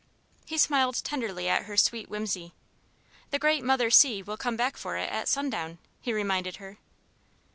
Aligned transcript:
He 0.47 0.57
smiled 0.57 0.95
tenderly 1.03 1.47
at 1.47 1.65
her 1.65 1.77
sweet 1.77 2.09
whimsy. 2.09 2.53
"The 3.29 3.37
great 3.37 3.63
mother 3.63 3.91
sea 3.91 4.23
will 4.23 4.35
come 4.35 4.55
back 4.57 4.75
for 4.75 4.97
it 4.97 5.11
at 5.11 5.27
sundown," 5.27 5.77
he 6.01 6.11
reminded 6.11 6.55
her. 6.55 6.79